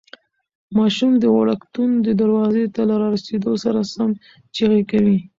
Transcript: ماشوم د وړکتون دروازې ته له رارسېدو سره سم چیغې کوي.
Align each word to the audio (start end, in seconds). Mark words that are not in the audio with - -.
ماشوم 0.77 1.11
د 1.19 1.25
وړکتون 1.37 1.89
دروازې 2.21 2.65
ته 2.73 2.81
له 2.89 2.95
رارسېدو 3.03 3.53
سره 3.63 3.79
سم 3.93 4.09
چیغې 4.55 4.81
کوي. 4.91 5.17